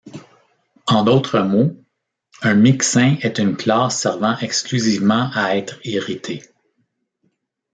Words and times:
En 0.93 1.03
d'autres 1.03 1.41
mots, 1.41 1.77
un 2.41 2.55
mixin 2.55 3.17
est 3.21 3.37
une 3.37 3.55
classe 3.55 3.99
servant 4.01 4.35
exclusivement 4.39 5.29
à 5.35 5.55
être 5.57 5.79
hérité. 5.83 6.41